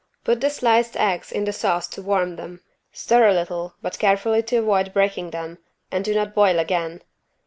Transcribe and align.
Put 0.23 0.41
the 0.41 0.49
sliced 0.49 0.97
eggs 0.97 1.31
in 1.31 1.45
the 1.45 1.53
sauce 1.53 1.87
to 1.89 2.01
warm 2.01 2.35
them, 2.35 2.63
stir 2.91 3.27
a 3.27 3.33
little, 3.35 3.75
but 3.83 3.99
carefully 3.99 4.41
to 4.41 4.55
avoid 4.55 4.93
breaking 4.93 5.29
them, 5.29 5.59
and 5.91 6.03
do 6.03 6.15
not 6.15 6.33
boil 6.33 6.57
again. 6.57 7.03